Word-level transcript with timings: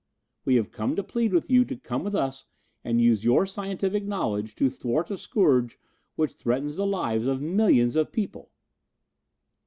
We 0.45 0.55
have 0.55 0.71
come 0.71 0.95
to 0.95 1.03
plead 1.03 1.31
with 1.31 1.51
you 1.51 1.63
to 1.63 1.77
come 1.77 2.03
with 2.03 2.15
us 2.15 2.45
and 2.83 2.99
use 2.99 3.23
your 3.23 3.45
scientific 3.45 4.03
knowledge 4.03 4.55
to 4.55 4.67
thwart 4.67 5.11
a 5.11 5.15
scourge 5.19 5.77
which 6.15 6.33
threatens 6.33 6.77
the 6.77 6.87
lives 6.87 7.27
of 7.27 7.39
millions 7.39 7.95
of 7.95 8.11
people." 8.11 8.49